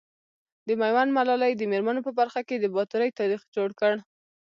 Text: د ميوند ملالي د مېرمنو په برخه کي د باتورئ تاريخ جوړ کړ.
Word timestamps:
د 0.67 0.69
ميوند 0.81 1.15
ملالي 1.17 1.51
د 1.57 1.61
مېرمنو 1.71 2.05
په 2.07 2.11
برخه 2.19 2.41
کي 2.47 2.55
د 2.59 2.65
باتورئ 2.75 3.09
تاريخ 3.19 3.41
جوړ 3.55 3.69
کړ. 3.79 3.93